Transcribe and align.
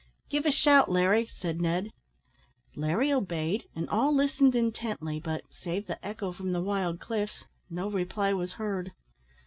"Give 0.29 0.47
a 0.47 0.51
shout, 0.51 0.89
Larry," 0.89 1.27
said 1.31 1.61
Ned. 1.61 1.91
Larry 2.75 3.13
obeyed, 3.13 3.65
and 3.75 3.87
all 3.87 4.11
listened 4.11 4.55
intently, 4.55 5.19
but, 5.19 5.43
save 5.51 5.85
the 5.85 6.03
echo 6.03 6.31
from 6.31 6.53
the 6.53 6.61
wild 6.63 6.99
cliffs, 6.99 7.43
no 7.69 7.87
reply 7.87 8.33
was 8.33 8.53
heard. 8.53 8.93